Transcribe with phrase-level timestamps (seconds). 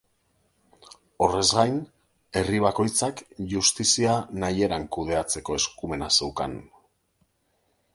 [1.25, 1.77] Horrez gain,
[2.41, 3.23] herri bakoitzak
[3.55, 6.63] justizia nahi eran kudeatzeko eskumena zeukan.